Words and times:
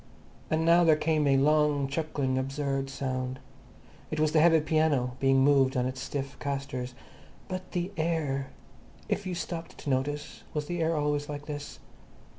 And 0.49 0.65
now 0.65 0.83
there 0.83 0.95
came 0.95 1.27
a 1.27 1.37
long, 1.37 1.87
chuckling 1.87 2.35
absurd 2.39 2.89
sound. 2.89 3.37
It 4.09 4.19
was 4.19 4.31
the 4.31 4.39
heavy 4.39 4.59
piano 4.59 5.15
being 5.19 5.43
moved 5.43 5.77
on 5.77 5.85
its 5.85 6.01
stiff 6.01 6.39
castors. 6.39 6.95
But 7.47 7.73
the 7.73 7.91
air! 7.97 8.49
If 9.09 9.27
you 9.27 9.35
stopped 9.35 9.77
to 9.77 9.91
notice, 9.91 10.41
was 10.55 10.65
the 10.65 10.81
air 10.81 10.95
always 10.95 11.29
like 11.29 11.45
this? 11.45 11.77